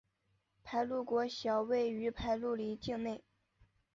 [0.63, 3.23] 排路国小位于排路里境内。